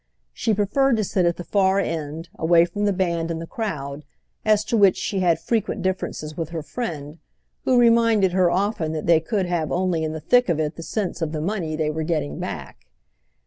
She 0.33 0.55
preferred 0.55 0.97
to 0.97 1.03
sit 1.03 1.27
at 1.27 1.37
the 1.37 1.43
far 1.43 1.79
end, 1.79 2.29
away 2.33 2.65
from 2.65 2.85
the 2.85 2.91
band 2.91 3.29
and 3.29 3.39
the 3.39 3.45
crowd; 3.45 4.03
as 4.43 4.65
to 4.65 4.75
which 4.75 4.97
she 4.97 5.19
had 5.19 5.39
frequent 5.39 5.83
differences 5.83 6.35
with 6.35 6.49
her 6.49 6.63
friend, 6.63 7.19
who 7.65 7.77
reminded 7.79 8.31
her 8.31 8.49
often 8.49 8.93
that 8.93 9.05
they 9.05 9.19
could 9.19 9.45
have 9.45 9.71
only 9.71 10.03
in 10.03 10.11
the 10.11 10.19
thick 10.19 10.49
of 10.49 10.59
it 10.59 10.75
the 10.75 10.81
sense 10.81 11.21
of 11.21 11.33
the 11.33 11.39
money 11.41 11.75
they 11.75 11.91
were 11.91 12.01
getting 12.01 12.39
back. 12.39 12.87